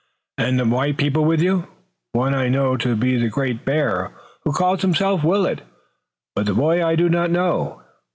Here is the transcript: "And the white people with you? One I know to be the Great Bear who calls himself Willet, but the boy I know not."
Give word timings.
"And 0.39 0.57
the 0.59 0.65
white 0.65 0.97
people 0.97 1.25
with 1.25 1.43
you? 1.43 1.67
One 2.13 2.33
I 2.33 2.49
know 2.49 2.75
to 2.75 2.95
be 2.95 3.17
the 3.17 3.29
Great 3.29 3.63
Bear 3.65 4.11
who 4.43 4.51
calls 4.51 4.81
himself 4.81 5.23
Willet, 5.23 5.61
but 6.35 6.47
the 6.47 6.55
boy 6.55 6.81
I 6.83 6.95
know 6.95 7.27
not." 7.29 7.85